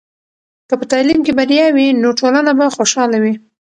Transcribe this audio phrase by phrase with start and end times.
[0.67, 3.33] که په تعلیم کې بریا وي، نو ټولنه به خوشحاله وي.